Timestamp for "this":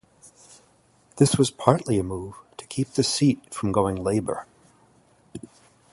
1.17-1.35